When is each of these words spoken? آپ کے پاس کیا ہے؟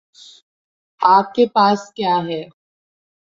آپ 1.01 1.33
کے 1.33 1.45
پاس 1.53 1.91
کیا 1.93 2.15
ہے؟ 2.27 2.41